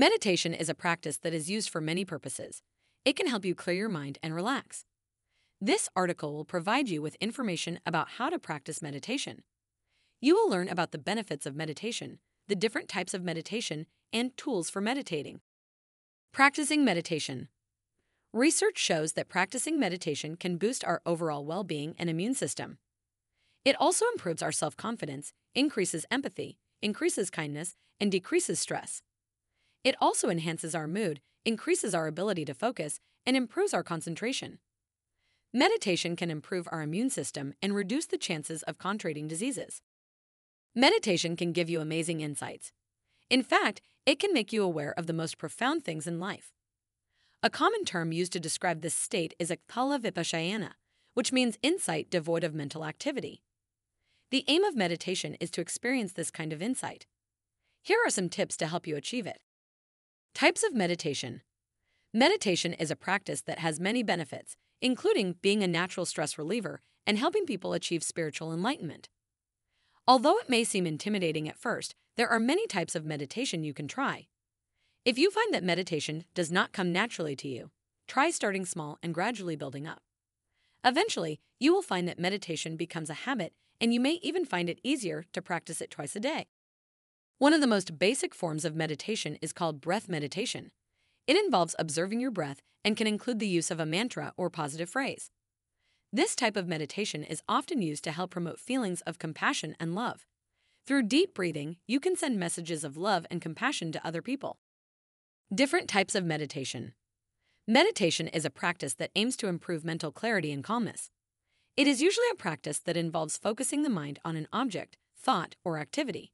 Meditation 0.00 0.54
is 0.54 0.70
a 0.70 0.74
practice 0.74 1.18
that 1.18 1.34
is 1.34 1.50
used 1.50 1.68
for 1.68 1.78
many 1.78 2.06
purposes. 2.06 2.62
It 3.04 3.16
can 3.16 3.26
help 3.26 3.44
you 3.44 3.54
clear 3.54 3.76
your 3.76 3.90
mind 3.90 4.16
and 4.22 4.34
relax. 4.34 4.86
This 5.60 5.90
article 5.94 6.32
will 6.32 6.46
provide 6.46 6.88
you 6.88 7.02
with 7.02 7.16
information 7.20 7.80
about 7.84 8.12
how 8.16 8.30
to 8.30 8.38
practice 8.38 8.80
meditation. 8.80 9.42
You 10.18 10.36
will 10.36 10.48
learn 10.48 10.70
about 10.70 10.92
the 10.92 10.98
benefits 10.98 11.44
of 11.44 11.54
meditation, 11.54 12.18
the 12.48 12.56
different 12.56 12.88
types 12.88 13.12
of 13.12 13.22
meditation, 13.22 13.84
and 14.10 14.34
tools 14.38 14.70
for 14.70 14.80
meditating. 14.80 15.42
Practicing 16.32 16.82
meditation. 16.82 17.48
Research 18.32 18.78
shows 18.78 19.12
that 19.12 19.28
practicing 19.28 19.78
meditation 19.78 20.34
can 20.34 20.56
boost 20.56 20.82
our 20.82 21.02
overall 21.04 21.44
well 21.44 21.62
being 21.62 21.94
and 21.98 22.08
immune 22.08 22.32
system. 22.32 22.78
It 23.66 23.76
also 23.78 24.06
improves 24.14 24.40
our 24.40 24.50
self 24.50 24.78
confidence, 24.78 25.34
increases 25.54 26.06
empathy, 26.10 26.56
increases 26.80 27.28
kindness, 27.28 27.76
and 28.00 28.10
decreases 28.10 28.58
stress. 28.58 29.02
It 29.82 29.96
also 30.00 30.28
enhances 30.28 30.74
our 30.74 30.86
mood, 30.86 31.20
increases 31.44 31.94
our 31.94 32.06
ability 32.06 32.44
to 32.44 32.54
focus, 32.54 33.00
and 33.24 33.36
improves 33.36 33.72
our 33.72 33.82
concentration. 33.82 34.58
Meditation 35.52 36.16
can 36.16 36.30
improve 36.30 36.68
our 36.70 36.82
immune 36.82 37.10
system 37.10 37.54
and 37.62 37.74
reduce 37.74 38.06
the 38.06 38.18
chances 38.18 38.62
of 38.64 38.78
contracting 38.78 39.26
diseases. 39.26 39.82
Meditation 40.74 41.34
can 41.34 41.52
give 41.52 41.68
you 41.68 41.80
amazing 41.80 42.20
insights. 42.20 42.72
In 43.28 43.42
fact, 43.42 43.80
it 44.06 44.18
can 44.18 44.32
make 44.32 44.52
you 44.52 44.62
aware 44.62 44.94
of 44.96 45.06
the 45.06 45.12
most 45.12 45.38
profound 45.38 45.84
things 45.84 46.06
in 46.06 46.20
life. 46.20 46.52
A 47.42 47.50
common 47.50 47.84
term 47.84 48.12
used 48.12 48.32
to 48.32 48.40
describe 48.40 48.82
this 48.82 48.94
state 48.94 49.34
is 49.38 49.50
ekpala 49.50 49.98
vipassana, 49.98 50.72
which 51.14 51.32
means 51.32 51.58
insight 51.62 52.10
devoid 52.10 52.44
of 52.44 52.54
mental 52.54 52.84
activity. 52.84 53.42
The 54.30 54.44
aim 54.46 54.62
of 54.62 54.76
meditation 54.76 55.36
is 55.40 55.50
to 55.52 55.60
experience 55.60 56.12
this 56.12 56.30
kind 56.30 56.52
of 56.52 56.62
insight. 56.62 57.06
Here 57.82 57.98
are 58.06 58.10
some 58.10 58.28
tips 58.28 58.56
to 58.58 58.66
help 58.66 58.86
you 58.86 58.94
achieve 58.94 59.26
it. 59.26 59.40
Types 60.34 60.62
of 60.62 60.74
meditation. 60.74 61.42
Meditation 62.14 62.72
is 62.72 62.90
a 62.90 62.96
practice 62.96 63.42
that 63.42 63.58
has 63.58 63.78
many 63.78 64.02
benefits, 64.02 64.56
including 64.80 65.34
being 65.42 65.62
a 65.62 65.68
natural 65.68 66.06
stress 66.06 66.38
reliever 66.38 66.80
and 67.06 67.18
helping 67.18 67.44
people 67.44 67.74
achieve 67.74 68.02
spiritual 68.02 68.52
enlightenment. 68.52 69.08
Although 70.08 70.38
it 70.38 70.48
may 70.48 70.64
seem 70.64 70.86
intimidating 70.86 71.48
at 71.48 71.58
first, 71.58 71.94
there 72.16 72.28
are 72.28 72.40
many 72.40 72.66
types 72.66 72.94
of 72.94 73.04
meditation 73.04 73.64
you 73.64 73.74
can 73.74 73.86
try. 73.86 74.28
If 75.04 75.18
you 75.18 75.30
find 75.30 75.52
that 75.52 75.64
meditation 75.64 76.24
does 76.34 76.50
not 76.50 76.72
come 76.72 76.92
naturally 76.92 77.36
to 77.36 77.48
you, 77.48 77.70
try 78.08 78.30
starting 78.30 78.64
small 78.64 78.98
and 79.02 79.12
gradually 79.12 79.56
building 79.56 79.86
up. 79.86 80.00
Eventually, 80.84 81.40
you 81.58 81.74
will 81.74 81.82
find 81.82 82.08
that 82.08 82.18
meditation 82.18 82.76
becomes 82.76 83.10
a 83.10 83.24
habit 83.24 83.52
and 83.80 83.92
you 83.92 84.00
may 84.00 84.18
even 84.22 84.44
find 84.46 84.70
it 84.70 84.80
easier 84.82 85.24
to 85.32 85.42
practice 85.42 85.80
it 85.80 85.90
twice 85.90 86.16
a 86.16 86.20
day. 86.20 86.46
One 87.40 87.54
of 87.54 87.62
the 87.62 87.66
most 87.66 87.98
basic 87.98 88.34
forms 88.34 88.66
of 88.66 88.76
meditation 88.76 89.38
is 89.40 89.54
called 89.54 89.80
breath 89.80 90.10
meditation. 90.10 90.72
It 91.26 91.42
involves 91.42 91.74
observing 91.78 92.20
your 92.20 92.30
breath 92.30 92.60
and 92.84 92.98
can 92.98 93.06
include 93.06 93.38
the 93.38 93.48
use 93.48 93.70
of 93.70 93.80
a 93.80 93.86
mantra 93.86 94.34
or 94.36 94.50
positive 94.50 94.90
phrase. 94.90 95.30
This 96.12 96.36
type 96.36 96.54
of 96.54 96.68
meditation 96.68 97.24
is 97.24 97.40
often 97.48 97.80
used 97.80 98.04
to 98.04 98.12
help 98.12 98.30
promote 98.30 98.60
feelings 98.60 99.00
of 99.06 99.18
compassion 99.18 99.74
and 99.80 99.94
love. 99.94 100.26
Through 100.86 101.04
deep 101.04 101.32
breathing, 101.32 101.78
you 101.86 101.98
can 101.98 102.14
send 102.14 102.38
messages 102.38 102.84
of 102.84 102.98
love 102.98 103.24
and 103.30 103.40
compassion 103.40 103.90
to 103.92 104.06
other 104.06 104.20
people. 104.20 104.58
Different 105.50 105.88
types 105.88 106.14
of 106.14 106.26
meditation. 106.26 106.92
Meditation 107.66 108.28
is 108.28 108.44
a 108.44 108.50
practice 108.50 108.92
that 108.92 109.12
aims 109.16 109.34
to 109.38 109.48
improve 109.48 109.82
mental 109.82 110.12
clarity 110.12 110.52
and 110.52 110.62
calmness. 110.62 111.10
It 111.74 111.86
is 111.86 112.02
usually 112.02 112.28
a 112.32 112.36
practice 112.36 112.80
that 112.80 112.98
involves 112.98 113.38
focusing 113.38 113.82
the 113.82 113.88
mind 113.88 114.18
on 114.26 114.36
an 114.36 114.46
object, 114.52 114.98
thought, 115.16 115.56
or 115.64 115.78
activity. 115.78 116.32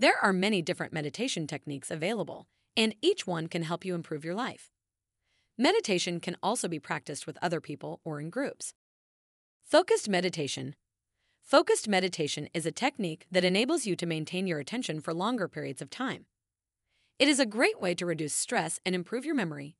There 0.00 0.18
are 0.20 0.32
many 0.32 0.60
different 0.60 0.92
meditation 0.92 1.46
techniques 1.46 1.88
available, 1.88 2.48
and 2.76 2.96
each 3.00 3.28
one 3.28 3.46
can 3.46 3.62
help 3.62 3.84
you 3.84 3.94
improve 3.94 4.24
your 4.24 4.34
life. 4.34 4.70
Meditation 5.56 6.18
can 6.18 6.36
also 6.42 6.66
be 6.66 6.80
practiced 6.80 7.28
with 7.28 7.38
other 7.40 7.60
people 7.60 8.00
or 8.04 8.20
in 8.20 8.28
groups. 8.28 8.74
Focused 9.64 10.08
meditation. 10.08 10.74
Focused 11.44 11.86
meditation 11.86 12.48
is 12.52 12.66
a 12.66 12.72
technique 12.72 13.26
that 13.30 13.44
enables 13.44 13.86
you 13.86 13.94
to 13.94 14.04
maintain 14.04 14.48
your 14.48 14.58
attention 14.58 15.00
for 15.00 15.14
longer 15.14 15.46
periods 15.46 15.80
of 15.80 15.90
time. 15.90 16.26
It 17.20 17.28
is 17.28 17.38
a 17.38 17.46
great 17.46 17.80
way 17.80 17.94
to 17.94 18.06
reduce 18.06 18.34
stress 18.34 18.80
and 18.84 18.96
improve 18.96 19.24
your 19.24 19.36
memory. 19.36 19.76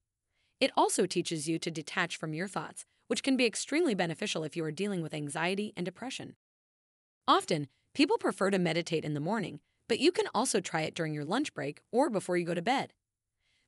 It 0.60 0.70
also 0.76 1.06
teaches 1.06 1.48
you 1.48 1.58
to 1.58 1.72
detach 1.72 2.16
from 2.16 2.34
your 2.34 2.46
thoughts, 2.46 2.84
which 3.08 3.24
can 3.24 3.36
be 3.36 3.46
extremely 3.46 3.96
beneficial 3.96 4.44
if 4.44 4.56
you 4.56 4.64
are 4.64 4.70
dealing 4.70 5.02
with 5.02 5.12
anxiety 5.12 5.72
and 5.76 5.84
depression. 5.84 6.36
Often, 7.26 7.66
people 7.94 8.16
prefer 8.16 8.50
to 8.50 8.58
meditate 8.60 9.04
in 9.04 9.14
the 9.14 9.20
morning 9.20 9.58
but 9.88 9.98
you 9.98 10.12
can 10.12 10.26
also 10.34 10.60
try 10.60 10.82
it 10.82 10.94
during 10.94 11.14
your 11.14 11.24
lunch 11.24 11.54
break 11.54 11.80
or 11.92 12.10
before 12.10 12.36
you 12.36 12.44
go 12.44 12.54
to 12.54 12.62
bed. 12.62 12.92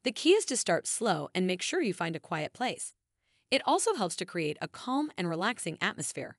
The 0.04 0.12
key 0.12 0.30
is 0.30 0.44
to 0.46 0.56
start 0.56 0.86
slow 0.86 1.28
and 1.34 1.46
make 1.46 1.62
sure 1.62 1.82
you 1.82 1.92
find 1.92 2.14
a 2.14 2.20
quiet 2.20 2.52
place. 2.52 2.92
It 3.50 3.62
also 3.64 3.94
helps 3.94 4.16
to 4.16 4.24
create 4.24 4.56
a 4.60 4.68
calm 4.68 5.10
and 5.16 5.28
relaxing 5.28 5.78
atmosphere. 5.80 6.36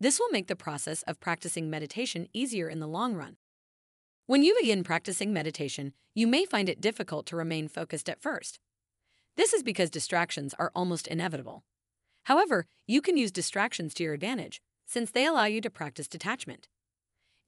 This 0.00 0.18
will 0.18 0.30
make 0.30 0.48
the 0.48 0.56
process 0.56 1.02
of 1.02 1.20
practicing 1.20 1.70
meditation 1.70 2.28
easier 2.32 2.68
in 2.68 2.80
the 2.80 2.88
long 2.88 3.14
run. 3.14 3.36
When 4.26 4.42
you 4.42 4.56
begin 4.60 4.82
practicing 4.82 5.32
meditation, 5.32 5.92
you 6.14 6.26
may 6.26 6.44
find 6.44 6.68
it 6.68 6.80
difficult 6.80 7.26
to 7.26 7.36
remain 7.36 7.68
focused 7.68 8.08
at 8.08 8.20
first. 8.20 8.58
This 9.36 9.52
is 9.52 9.62
because 9.62 9.90
distractions 9.90 10.54
are 10.58 10.72
almost 10.74 11.06
inevitable. 11.06 11.64
However, 12.24 12.66
you 12.86 13.00
can 13.00 13.16
use 13.16 13.32
distractions 13.32 13.94
to 13.94 14.04
your 14.04 14.14
advantage, 14.14 14.60
since 14.86 15.10
they 15.10 15.26
allow 15.26 15.44
you 15.44 15.60
to 15.60 15.70
practice 15.70 16.06
detachment. 16.06 16.68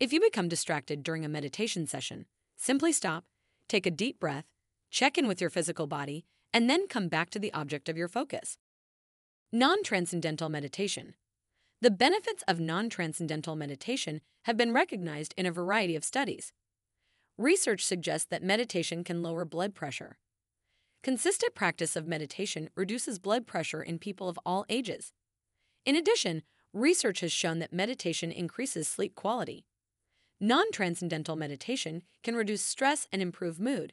If 0.00 0.12
you 0.12 0.20
become 0.20 0.48
distracted 0.48 1.04
during 1.04 1.24
a 1.24 1.28
meditation 1.28 1.86
session, 1.86 2.26
simply 2.56 2.90
stop, 2.90 3.24
take 3.68 3.86
a 3.86 3.92
deep 3.92 4.18
breath, 4.18 4.44
check 4.90 5.16
in 5.16 5.28
with 5.28 5.40
your 5.40 5.50
physical 5.50 5.86
body, 5.86 6.24
and 6.52 6.68
then 6.68 6.88
come 6.88 7.08
back 7.08 7.30
to 7.30 7.38
the 7.38 7.52
object 7.52 7.88
of 7.88 7.96
your 7.96 8.08
focus. 8.08 8.58
Non 9.52 9.84
transcendental 9.84 10.48
meditation. 10.48 11.14
The 11.80 11.92
benefits 11.92 12.42
of 12.48 12.58
non 12.58 12.88
transcendental 12.88 13.54
meditation 13.54 14.20
have 14.46 14.56
been 14.56 14.72
recognized 14.72 15.32
in 15.36 15.46
a 15.46 15.52
variety 15.52 15.94
of 15.94 16.04
studies. 16.04 16.52
Research 17.38 17.84
suggests 17.84 18.26
that 18.30 18.42
meditation 18.42 19.04
can 19.04 19.22
lower 19.22 19.44
blood 19.44 19.74
pressure. 19.74 20.18
Consistent 21.04 21.54
practice 21.54 21.94
of 21.94 22.08
meditation 22.08 22.68
reduces 22.74 23.20
blood 23.20 23.46
pressure 23.46 23.82
in 23.82 24.00
people 24.00 24.28
of 24.28 24.40
all 24.44 24.64
ages. 24.68 25.12
In 25.86 25.94
addition, 25.94 26.42
research 26.72 27.20
has 27.20 27.30
shown 27.30 27.60
that 27.60 27.72
meditation 27.72 28.32
increases 28.32 28.88
sleep 28.88 29.14
quality. 29.14 29.64
Non 30.40 30.70
transcendental 30.72 31.36
meditation 31.36 32.02
can 32.22 32.34
reduce 32.34 32.62
stress 32.62 33.06
and 33.12 33.22
improve 33.22 33.60
mood. 33.60 33.92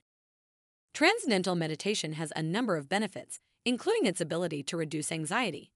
Transcendental 0.94 1.56
meditation 1.56 2.14
has 2.14 2.34
a 2.36 2.44
number 2.44 2.76
of 2.76 2.90
benefits, 2.90 3.40
including 3.64 4.06
its 4.06 4.20
ability 4.20 4.64
to 4.64 4.76
reduce 4.76 5.12
anxiety. 5.12 5.72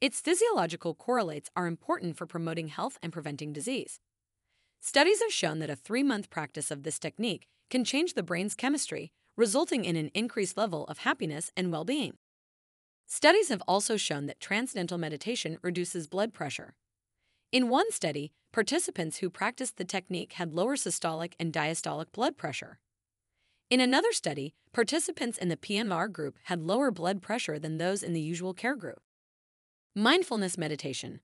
Its 0.00 0.20
physiological 0.20 0.94
correlates 0.94 1.48
are 1.56 1.66
important 1.66 2.16
for 2.16 2.26
promoting 2.26 2.68
health 2.68 2.98
and 3.02 3.12
preventing 3.12 3.52
disease. 3.52 4.00
Studies 4.80 5.22
have 5.22 5.32
shown 5.32 5.58
that 5.60 5.70
a 5.70 5.76
three 5.76 6.02
month 6.02 6.28
practice 6.28 6.70
of 6.70 6.82
this 6.82 6.98
technique 6.98 7.46
can 7.70 7.84
change 7.84 8.14
the 8.14 8.22
brain's 8.22 8.54
chemistry, 8.54 9.12
resulting 9.36 9.84
in 9.84 9.96
an 9.96 10.10
increased 10.14 10.56
level 10.56 10.84
of 10.84 10.98
happiness 10.98 11.50
and 11.56 11.72
well 11.72 11.84
being. 11.84 12.18
Studies 13.06 13.48
have 13.48 13.62
also 13.68 13.96
shown 13.96 14.26
that 14.26 14.40
transcendental 14.40 14.98
meditation 14.98 15.58
reduces 15.62 16.06
blood 16.06 16.34
pressure. 16.34 16.74
In 17.56 17.70
one 17.70 17.90
study, 17.90 18.32
participants 18.52 19.16
who 19.16 19.30
practiced 19.30 19.78
the 19.78 19.84
technique 19.86 20.34
had 20.34 20.52
lower 20.52 20.76
systolic 20.76 21.32
and 21.40 21.54
diastolic 21.54 22.12
blood 22.12 22.36
pressure. 22.36 22.80
In 23.70 23.80
another 23.80 24.12
study, 24.12 24.54
participants 24.74 25.38
in 25.38 25.48
the 25.48 25.56
PMR 25.56 26.12
group 26.12 26.36
had 26.42 26.60
lower 26.60 26.90
blood 26.90 27.22
pressure 27.22 27.58
than 27.58 27.78
those 27.78 28.02
in 28.02 28.12
the 28.12 28.20
usual 28.20 28.52
care 28.52 28.76
group. 28.76 29.00
Mindfulness 29.94 30.58
meditation. 30.58 31.20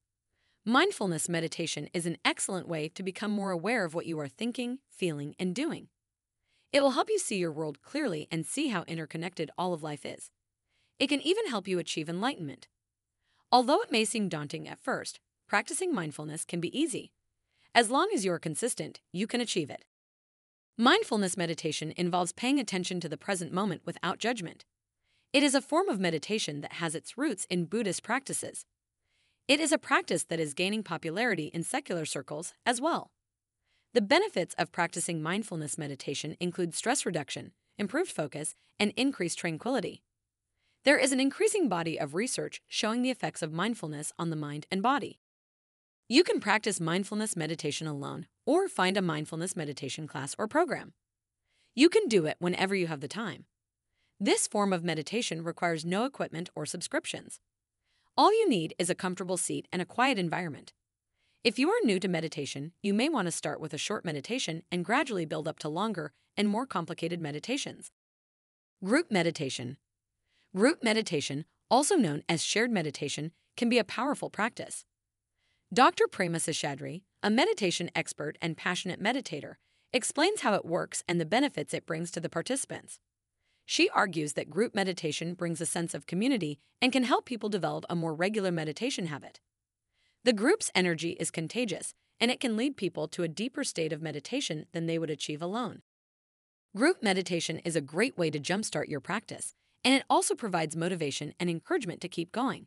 Mindfulness 0.64 1.29
meditation 1.29 1.90
is 1.93 2.06
an 2.06 2.17
excellent 2.25 2.67
way 2.67 2.88
to 2.88 3.02
become 3.02 3.31
more 3.31 3.50
aware 3.50 3.84
of 3.84 3.93
what 3.93 4.06
you 4.06 4.19
are 4.19 4.26
thinking, 4.26 4.79
feeling, 4.88 5.34
and 5.38 5.55
doing. 5.55 5.88
It 6.73 6.81
will 6.81 6.93
help 6.93 7.11
you 7.11 7.19
see 7.19 7.37
your 7.37 7.52
world 7.52 7.82
clearly 7.82 8.26
and 8.31 8.46
see 8.46 8.69
how 8.69 8.84
interconnected 8.84 9.50
all 9.58 9.75
of 9.75 9.82
life 9.82 10.06
is. 10.06 10.31
It 10.99 11.08
can 11.08 11.20
even 11.20 11.49
help 11.49 11.69
you 11.69 11.79
achieve 11.79 12.08
enlightenment. 12.08 12.69
Although 13.50 13.82
it 13.82 13.93
may 13.93 14.06
seem 14.06 14.31
daunting 14.31 14.67
at 14.67 14.81
first, 14.81 15.20
Practicing 15.52 15.94
mindfulness 15.94 16.46
can 16.46 16.60
be 16.60 16.75
easy. 16.75 17.12
As 17.75 17.90
long 17.90 18.08
as 18.14 18.25
you 18.25 18.32
are 18.32 18.38
consistent, 18.38 19.02
you 19.12 19.26
can 19.26 19.43
achieve 19.43 19.69
it. 19.69 19.84
Mindfulness 20.78 21.37
meditation 21.37 21.93
involves 21.94 22.32
paying 22.32 22.58
attention 22.58 23.00
to 23.00 23.08
the 23.10 23.19
present 23.19 23.52
moment 23.52 23.82
without 23.84 24.19
judgment. 24.19 24.64
It 25.31 25.43
is 25.43 25.54
a 25.54 25.60
form 25.60 25.90
of 25.90 26.00
meditation 26.00 26.62
that 26.62 26.72
has 26.81 26.94
its 26.94 27.19
roots 27.19 27.46
in 27.50 27.66
Buddhist 27.66 28.02
practices. 28.02 28.64
It 29.46 29.60
is 29.60 29.72
a 29.72 29.76
practice 29.76 30.25
that 30.25 30.40
is 30.40 30.54
gaining 30.54 30.82
popularity 30.82 31.49
in 31.49 31.64
secular 31.64 32.06
circles 32.06 32.55
as 32.64 32.81
well. 32.81 33.10
The 33.93 34.00
benefits 34.00 34.55
of 34.56 34.72
practicing 34.72 35.22
mindfulness 35.22 35.76
meditation 35.76 36.34
include 36.40 36.75
stress 36.75 37.05
reduction, 37.05 37.52
improved 37.76 38.10
focus, 38.10 38.55
and 38.81 38.94
increased 38.96 39.40
tranquility. 39.40 40.02
There 40.84 40.96
is 40.96 41.12
an 41.12 41.20
increasing 41.20 41.69
body 41.69 42.00
of 42.00 42.14
research 42.14 42.62
showing 42.69 43.02
the 43.02 43.10
effects 43.10 43.43
of 43.43 43.52
mindfulness 43.52 44.14
on 44.19 44.31
the 44.31 44.37
mind 44.37 44.64
and 44.70 44.82
body. 44.82 45.19
You 46.12 46.24
can 46.24 46.40
practice 46.40 46.78
mindfulness 46.78 47.36
meditation 47.36 47.86
alone 47.86 48.26
or 48.44 48.68
find 48.68 48.98
a 48.98 49.00
mindfulness 49.00 49.56
meditation 49.56 50.06
class 50.06 50.34
or 50.38 50.46
program. 50.46 50.92
You 51.74 51.88
can 51.88 52.06
do 52.06 52.26
it 52.26 52.36
whenever 52.38 52.74
you 52.74 52.86
have 52.88 53.00
the 53.00 53.08
time. 53.08 53.46
This 54.20 54.46
form 54.46 54.74
of 54.74 54.84
meditation 54.84 55.42
requires 55.42 55.86
no 55.86 56.04
equipment 56.04 56.50
or 56.54 56.66
subscriptions. 56.66 57.40
All 58.14 58.30
you 58.30 58.46
need 58.46 58.74
is 58.78 58.90
a 58.90 58.94
comfortable 58.94 59.38
seat 59.38 59.66
and 59.72 59.80
a 59.80 59.86
quiet 59.86 60.18
environment. 60.18 60.74
If 61.44 61.58
you 61.58 61.70
are 61.70 61.80
new 61.82 61.98
to 62.00 62.08
meditation, 62.08 62.72
you 62.82 62.92
may 62.92 63.08
want 63.08 63.24
to 63.24 63.32
start 63.32 63.58
with 63.58 63.72
a 63.72 63.78
short 63.78 64.04
meditation 64.04 64.64
and 64.70 64.84
gradually 64.84 65.24
build 65.24 65.48
up 65.48 65.58
to 65.60 65.70
longer 65.70 66.12
and 66.36 66.46
more 66.46 66.66
complicated 66.66 67.22
meditations. 67.22 67.90
Group 68.84 69.10
meditation. 69.10 69.78
Group 70.54 70.84
meditation, 70.84 71.46
also 71.70 71.94
known 71.94 72.22
as 72.28 72.44
shared 72.44 72.70
meditation, 72.70 73.32
can 73.56 73.70
be 73.70 73.78
a 73.78 73.82
powerful 73.84 74.28
practice. 74.28 74.84
Dr. 75.72 76.06
Prema 76.06 76.36
Seshadri, 76.36 77.00
a 77.22 77.30
meditation 77.30 77.88
expert 77.94 78.36
and 78.42 78.58
passionate 78.58 79.02
meditator, 79.02 79.54
explains 79.90 80.42
how 80.42 80.52
it 80.52 80.66
works 80.66 81.02
and 81.08 81.19
the 81.19 81.24
benefits 81.24 81.72
it 81.72 81.86
brings 81.86 82.10
to 82.10 82.20
the 82.20 82.28
participants. 82.28 83.00
She 83.64 83.88
argues 83.88 84.34
that 84.34 84.50
group 84.50 84.74
meditation 84.74 85.32
brings 85.32 85.62
a 85.62 85.66
sense 85.66 85.94
of 85.94 86.06
community 86.06 86.58
and 86.82 86.92
can 86.92 87.04
help 87.04 87.24
people 87.24 87.48
develop 87.48 87.86
a 87.88 87.96
more 87.96 88.12
regular 88.14 88.52
meditation 88.52 89.06
habit. 89.06 89.40
The 90.24 90.34
group's 90.34 90.70
energy 90.74 91.12
is 91.12 91.30
contagious, 91.30 91.94
and 92.20 92.30
it 92.30 92.38
can 92.38 92.54
lead 92.54 92.76
people 92.76 93.08
to 93.08 93.22
a 93.22 93.28
deeper 93.28 93.64
state 93.64 93.94
of 93.94 94.02
meditation 94.02 94.66
than 94.74 94.84
they 94.84 94.98
would 94.98 95.08
achieve 95.08 95.40
alone. 95.40 95.80
Group 96.76 97.02
meditation 97.02 97.60
is 97.60 97.76
a 97.76 97.80
great 97.80 98.19
way 98.19 98.30
to 98.30 98.38
jumpstart 98.38 98.88
your 98.88 99.00
practice, 99.00 99.54
and 99.82 99.94
it 99.94 100.04
also 100.10 100.34
provides 100.34 100.76
motivation 100.76 101.32
and 101.40 101.48
encouragement 101.48 102.02
to 102.02 102.08
keep 102.08 102.30
going. 102.30 102.66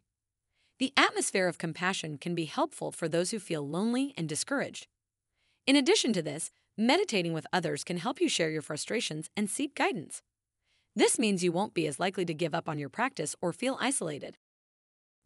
The 0.78 0.92
atmosphere 0.98 1.48
of 1.48 1.58
compassion 1.58 2.18
can 2.18 2.36
be 2.36 2.46
helpful 2.46 2.92
for 2.92 3.08
those 3.08 3.32
who 3.32 3.40
feel 3.40 3.66
lonely 3.66 4.14
and 4.18 4.28
discouraged. 4.28 4.88
In 5.66 5.78
addition 5.78 6.12
to 6.14 6.22
this, 6.22 6.52
meditating 6.78 7.32
with 7.32 7.48
others 7.54 7.86
can 7.86 7.98
help 7.98 8.20
you 8.20 8.28
share 8.28 8.50
your 8.50 8.62
frustrations 8.62 9.30
and 9.38 9.50
seek 9.50 9.74
guidance. 9.74 10.22
This 10.94 11.18
means 11.18 11.44
you 11.44 11.54
won't 11.54 11.74
be 11.74 11.88
as 11.88 12.00
likely 12.00 12.26
to 12.26 12.34
give 12.34 12.54
up 12.54 12.68
on 12.68 12.78
your 12.78 12.90
practice 12.90 13.38
or 13.42 13.54
feel 13.54 13.78
isolated. 13.80 14.38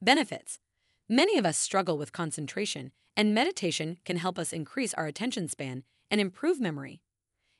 Benefits 0.01 0.59
Many 1.09 1.39
of 1.39 1.45
us 1.47 1.57
struggle 1.57 1.97
with 1.97 2.13
concentration, 2.13 2.91
and 3.17 3.33
meditation 3.33 3.97
can 4.05 4.17
help 4.17 4.37
us 4.37 4.53
increase 4.53 4.93
our 4.93 5.07
attention 5.07 5.47
span 5.47 5.83
and 6.11 6.21
improve 6.21 6.59
memory. 6.59 7.01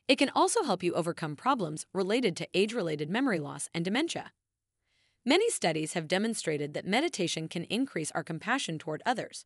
It 0.08 0.18
can 0.18 0.30
also 0.36 0.64
help 0.64 0.84
you 0.84 0.94
overcome 0.94 1.36
problems 1.36 1.88
related 1.92 2.36
to 2.38 2.48
age 2.54 2.74
related 2.74 3.10
memory 3.10 3.40
loss 3.40 3.68
and 3.74 3.84
dementia. 3.84 4.32
Many 5.26 5.50
studies 5.50 5.94
have 5.94 6.08
demonstrated 6.08 6.74
that 6.74 6.88
meditation 6.88 7.48
can 7.48 7.66
increase 7.66 8.12
our 8.12 8.24
compassion 8.24 8.80
toward 8.80 9.02
others. 9.06 9.46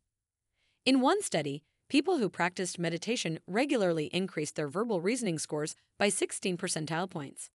In 0.86 1.00
one 1.00 1.20
study, 1.22 1.64
people 1.88 2.18
who 2.18 2.28
practiced 2.28 2.78
meditation 2.78 3.40
regularly 3.46 4.06
increased 4.06 4.56
their 4.56 4.68
verbal 4.68 5.00
reasoning 5.00 5.38
scores 5.38 5.74
by 5.98 6.08
16 6.08 6.56
percentile 6.56 7.10
points. 7.10 7.50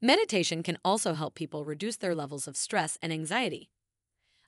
Meditation 0.00 0.62
can 0.62 0.78
also 0.84 1.14
help 1.14 1.34
people 1.34 1.64
reduce 1.64 1.96
their 1.96 2.14
levels 2.14 2.46
of 2.46 2.56
stress 2.56 2.98
and 3.00 3.12
anxiety. 3.12 3.70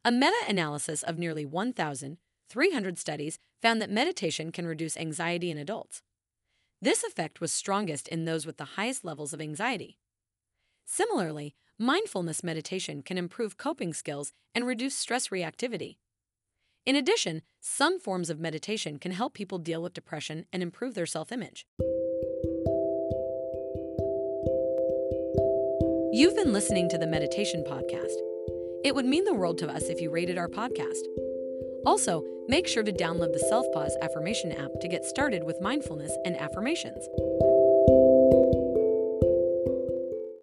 A 0.04 0.12
meta 0.12 0.36
analysis 0.48 1.02
of 1.02 1.18
nearly 1.18 1.46
1,300 1.46 2.98
studies 2.98 3.38
found 3.62 3.80
that 3.80 3.88
meditation 3.88 4.52
can 4.52 4.66
reduce 4.66 4.96
anxiety 4.96 5.50
in 5.50 5.56
adults. 5.56 6.02
This 6.82 7.02
effect 7.02 7.40
was 7.40 7.52
strongest 7.52 8.08
in 8.08 8.24
those 8.24 8.44
with 8.44 8.58
the 8.58 8.76
highest 8.76 9.04
levels 9.04 9.32
of 9.32 9.40
anxiety. 9.40 9.96
Similarly, 10.84 11.54
mindfulness 11.78 12.44
meditation 12.44 13.02
can 13.02 13.18
improve 13.18 13.56
coping 13.56 13.92
skills 13.92 14.32
and 14.54 14.66
reduce 14.66 14.94
stress 14.94 15.28
reactivity. 15.28 15.96
In 16.86 16.94
addition, 16.94 17.42
some 17.60 17.98
forms 17.98 18.30
of 18.30 18.38
meditation 18.38 18.98
can 18.98 19.12
help 19.12 19.34
people 19.34 19.58
deal 19.58 19.82
with 19.82 19.94
depression 19.94 20.46
and 20.52 20.62
improve 20.62 20.94
their 20.94 21.06
self 21.06 21.32
image. 21.32 21.66
You've 26.12 26.36
been 26.36 26.52
listening 26.52 26.88
to 26.90 26.98
the 26.98 27.08
Meditation 27.08 27.64
Podcast. 27.66 28.14
It 28.84 28.94
would 28.94 29.06
mean 29.06 29.24
the 29.24 29.34
world 29.34 29.58
to 29.58 29.68
us 29.68 29.84
if 29.84 30.00
you 30.00 30.10
rated 30.10 30.38
our 30.38 30.48
podcast. 30.48 31.02
Also, 31.86 32.22
make 32.46 32.68
sure 32.68 32.84
to 32.84 32.92
download 32.92 33.32
the 33.32 33.44
Selfpause 33.50 34.00
Affirmation 34.00 34.52
app 34.52 34.70
to 34.80 34.88
get 34.88 35.04
started 35.04 35.42
with 35.42 35.60
mindfulness 35.60 36.16
and 36.24 36.36
affirmations. 36.36 37.08